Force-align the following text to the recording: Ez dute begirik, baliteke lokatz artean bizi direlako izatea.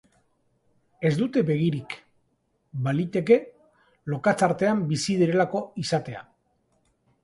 Ez 1.09 1.11
dute 1.19 1.43
begirik, 1.49 1.93
baliteke 2.89 3.39
lokatz 4.15 4.37
artean 4.51 4.85
bizi 4.93 5.23
direlako 5.25 5.67
izatea. 5.87 6.31